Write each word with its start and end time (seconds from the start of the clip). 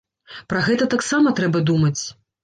Пра 0.53 0.61
гэта 0.67 0.87
таксама 0.93 1.33
трэба 1.39 1.61
думаць. 1.71 1.99